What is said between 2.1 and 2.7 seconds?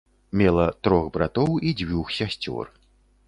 сясцёр.